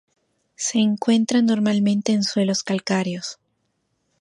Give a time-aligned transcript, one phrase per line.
[0.55, 3.37] Se encuentra normalmente en suelos calcáreos.